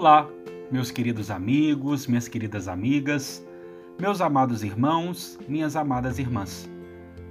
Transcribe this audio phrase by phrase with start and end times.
[0.00, 0.30] Olá,
[0.70, 3.44] meus queridos amigos, minhas queridas amigas,
[3.98, 6.70] meus amados irmãos, minhas amadas irmãs.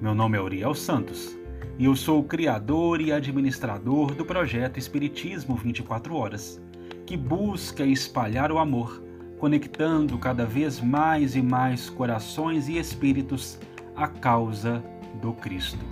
[0.02, 1.34] Meu nome é Uriel Santos
[1.80, 6.62] e eu sou o criador e administrador do projeto Espiritismo 24 Horas,
[7.06, 9.02] que busca espalhar o amor,
[9.40, 13.58] conectando cada vez mais e mais corações e espíritos
[13.96, 14.84] à causa
[15.22, 15.86] do Cristo.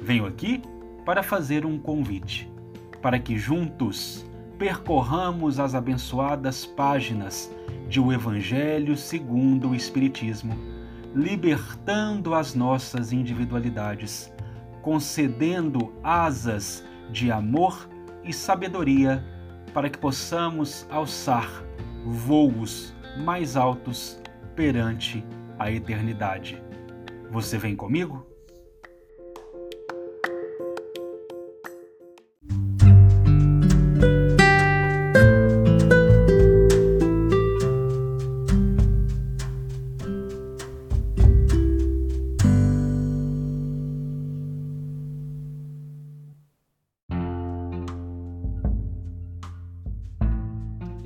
[0.00, 0.62] Venho aqui
[1.04, 2.50] para fazer um convite,
[3.02, 4.25] para que juntos
[4.58, 7.50] percorramos as abençoadas páginas
[7.88, 10.56] de O Evangelho segundo o Espiritismo,
[11.14, 14.32] libertando as nossas individualidades,
[14.82, 17.88] concedendo asas de amor
[18.24, 19.24] e sabedoria
[19.72, 21.50] para que possamos alçar
[22.04, 22.94] voos
[23.24, 24.20] mais altos
[24.54, 25.24] perante
[25.58, 26.62] a eternidade.
[27.30, 28.35] Você vem comigo?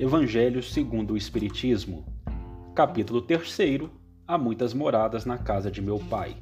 [0.01, 2.03] Evangelho segundo o Espiritismo,
[2.73, 3.87] capítulo 3
[4.27, 6.35] Há muitas moradas na casa de meu Pai.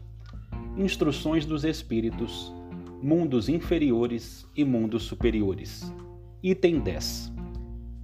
[0.78, 2.54] Instruções dos Espíritos,
[3.02, 5.94] mundos inferiores e mundos superiores.
[6.42, 7.34] Item 10.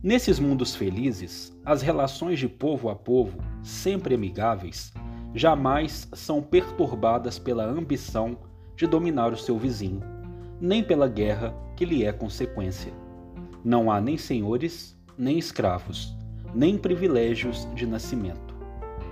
[0.03, 4.91] Nesses mundos felizes, as relações de povo a povo, sempre amigáveis,
[5.33, 8.39] jamais são perturbadas pela ambição
[8.75, 10.01] de dominar o seu vizinho,
[10.59, 12.91] nem pela guerra que lhe é consequência.
[13.63, 16.15] Não há nem senhores nem escravos,
[16.53, 18.55] nem privilégios de nascimento.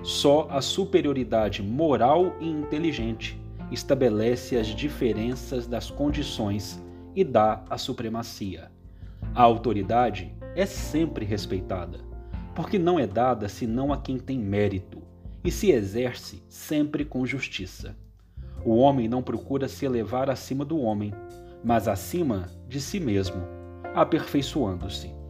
[0.04, 3.40] Só a superioridade moral e inteligente
[3.72, 6.82] estabelece as diferenças das condições
[7.16, 8.72] e dá a supremacia.
[9.34, 12.00] A autoridade é sempre respeitada,
[12.54, 15.02] porque não é dada senão a quem tem mérito
[15.44, 17.96] e se exerce sempre com justiça.
[18.66, 21.14] O homem não procura se elevar acima do homem,
[21.64, 23.42] mas acima de si mesmo,
[23.94, 25.23] aperfeiçoando-se.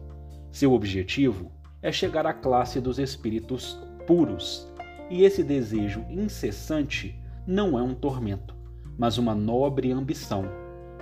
[0.54, 1.50] Seu objetivo
[1.82, 3.76] é chegar à classe dos espíritos
[4.06, 4.72] puros,
[5.10, 8.54] e esse desejo incessante não é um tormento,
[8.96, 10.44] mas uma nobre ambição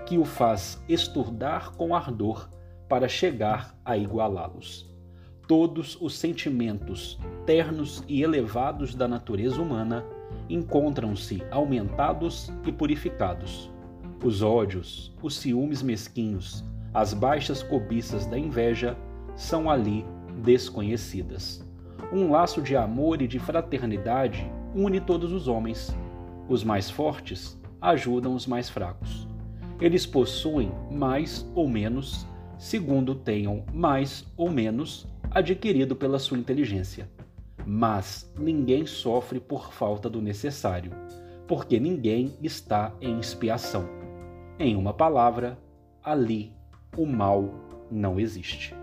[0.06, 2.48] que o faz estudar com ardor
[2.88, 4.90] para chegar a igualá-los.
[5.46, 10.02] Todos os sentimentos ternos e elevados da natureza humana
[10.48, 13.70] encontram-se aumentados e purificados.
[14.24, 16.64] Os ódios, os ciúmes mesquinhos,
[16.94, 18.96] as baixas cobiças da inveja
[19.37, 20.04] são ali
[20.43, 21.65] desconhecidas.
[22.12, 25.94] Um laço de amor e de fraternidade une todos os homens.
[26.48, 29.26] Os mais fortes ajudam os mais fracos.
[29.81, 32.26] Eles possuem mais ou menos,
[32.59, 37.10] segundo tenham mais ou menos adquirido pela sua inteligência.
[37.66, 40.93] Mas ninguém sofre por falta do necessário,
[41.47, 43.88] porque ninguém está em expiação.
[44.59, 45.59] Em uma palavra,
[46.03, 46.53] ali
[46.97, 47.49] o mal
[47.91, 48.81] não existe.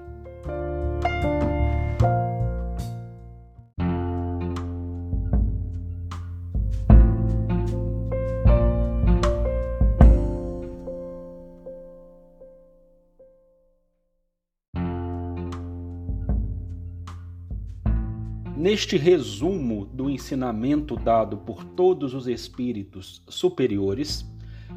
[18.60, 24.30] Neste resumo do ensinamento dado por todos os espíritos superiores,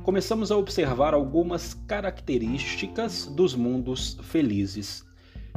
[0.04, 5.04] começamos a observar algumas características dos mundos felizes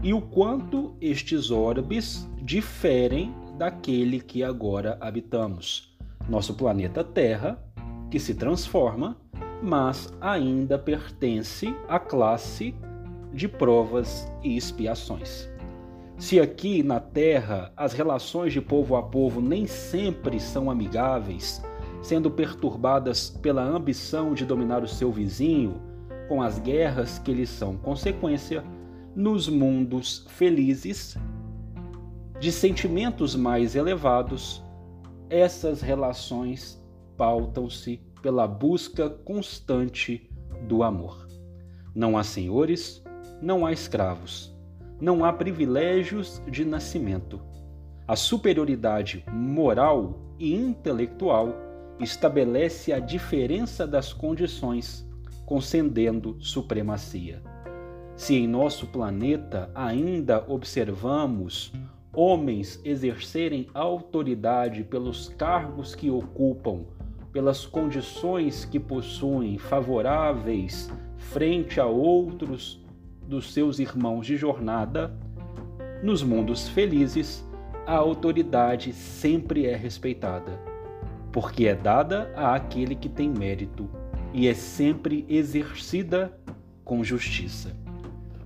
[0.02, 5.96] e o quanto estes orbes diferem daquele que agora habitamos.
[6.28, 7.64] Nosso planeta Terra,
[8.10, 9.16] que se transforma,
[9.62, 12.74] mas ainda pertence à classe
[13.32, 15.48] de provas e expiações.
[16.18, 21.62] Se aqui na Terra as relações de povo a povo nem sempre são amigáveis,
[22.02, 25.82] sendo perturbadas pela ambição de dominar o seu vizinho,
[26.30, 28.64] com as guerras que lhes são consequência,
[29.14, 31.18] nos mundos felizes,
[32.40, 34.64] de sentimentos mais elevados,
[35.30, 36.82] essas relações
[37.18, 40.30] pautam-se pela busca constante
[40.68, 41.28] do amor.
[41.94, 43.04] Não há senhores,
[43.42, 44.55] não há escravos
[45.00, 47.42] não há privilégios de nascimento.
[48.08, 51.56] A superioridade moral e intelectual
[52.00, 55.08] estabelece a diferença das condições,
[55.46, 57.42] concedendo supremacia.
[58.16, 61.74] Se em nosso planeta ainda observamos
[62.14, 66.86] homens exercerem autoridade pelos cargos que ocupam,
[67.34, 72.85] pelas condições que possuem favoráveis frente a outros
[73.28, 75.16] dos seus irmãos de jornada,
[76.04, 77.44] Nos mundos felizes,
[77.86, 80.60] a autoridade sempre é respeitada,
[81.32, 83.90] porque é dada àquele que tem mérito
[84.34, 86.38] e é sempre exercida
[86.84, 87.76] com justiça.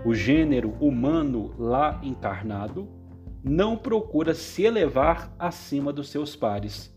[0.05, 2.87] O gênero humano lá encarnado
[3.43, 6.95] não procura se elevar acima dos seus pares,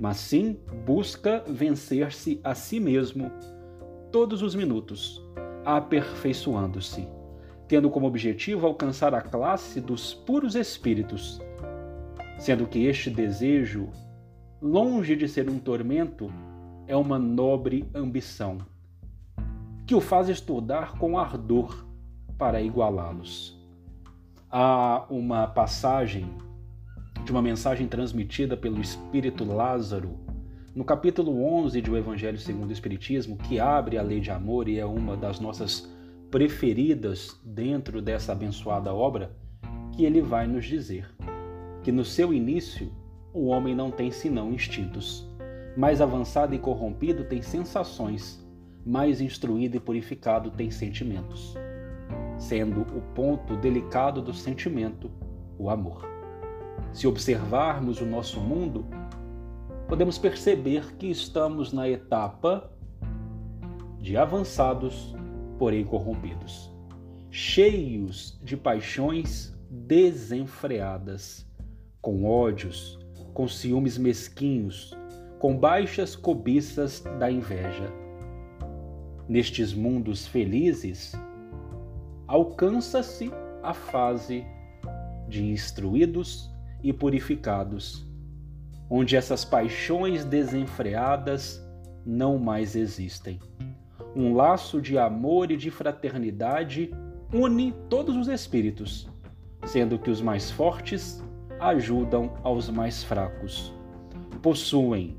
[0.00, 3.30] mas sim busca vencer-se a si mesmo
[4.10, 5.22] todos os minutos,
[5.64, 7.08] aperfeiçoando-se,
[7.72, 11.40] tendo como objetivo alcançar a classe dos puros espíritos,
[12.38, 13.88] sendo que este desejo,
[14.60, 16.30] longe de ser um tormento,
[16.86, 18.58] é uma nobre ambição,
[19.86, 21.86] que o faz estudar com ardor
[22.36, 23.58] para igualá-los.
[24.50, 26.30] Há uma passagem
[27.24, 30.20] de uma mensagem transmitida pelo Espírito Lázaro,
[30.74, 34.68] no capítulo 11 de O Evangelho segundo o Espiritismo, que abre a lei de amor
[34.68, 35.90] e é uma das nossas
[36.32, 39.36] preferidas dentro dessa abençoada obra,
[39.92, 41.14] que ele vai nos dizer
[41.82, 42.90] que no seu início
[43.34, 45.28] o homem não tem senão instintos,
[45.76, 48.42] mais avançado e corrompido tem sensações,
[48.84, 51.54] mais instruído e purificado tem sentimentos,
[52.38, 55.10] sendo o ponto delicado do sentimento
[55.58, 56.02] o amor.
[56.94, 58.86] Se observarmos o nosso mundo,
[59.86, 62.72] podemos perceber que estamos na etapa
[63.98, 65.14] de avançados,
[65.62, 66.72] porém corrompidos,
[67.30, 71.48] cheios de paixões desenfreadas,
[72.00, 72.98] com ódios,
[73.32, 74.92] com ciúmes mesquinhos,
[75.38, 77.92] com baixas cobiças da inveja.
[79.28, 81.12] Nestes mundos felizes,
[82.26, 83.30] alcança-se
[83.62, 84.44] a fase
[85.28, 86.50] de instruídos
[86.82, 88.04] e purificados,
[88.90, 91.64] onde essas paixões desenfreadas
[92.04, 93.38] não mais existem.
[94.14, 96.92] Um laço de amor e de fraternidade
[97.32, 99.08] une todos os espíritos,
[99.64, 101.24] sendo que os mais fortes
[101.58, 103.72] ajudam aos mais fracos.
[104.42, 105.16] Possuem,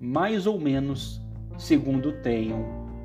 [0.00, 1.20] mais ou menos,
[1.58, 2.64] segundo tenham,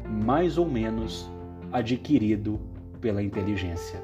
[0.09, 1.29] mais ou menos,
[1.71, 2.59] adquirido
[3.01, 4.01] pela inteligência.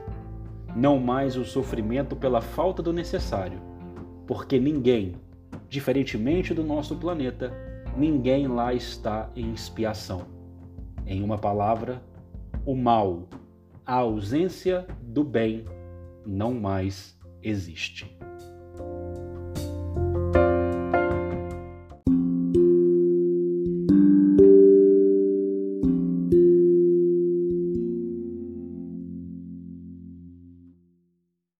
[0.75, 3.61] Não mais o sofrimento pela falta do necessário,
[4.27, 5.15] porque ninguém,
[5.69, 7.53] diferentemente do nosso planeta,
[7.95, 10.40] ninguém lá está em expiação.
[11.11, 12.01] Em uma palavra,
[12.65, 13.27] o mal,
[13.85, 15.65] a ausência do bem,
[16.25, 18.17] não mais existe.